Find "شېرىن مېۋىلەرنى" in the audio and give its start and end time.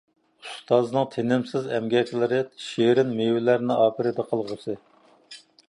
2.69-3.79